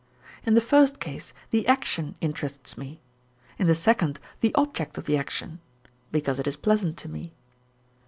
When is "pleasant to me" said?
6.57-7.33